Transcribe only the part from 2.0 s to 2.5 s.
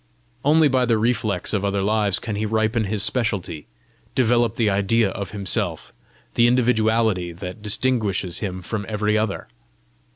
can he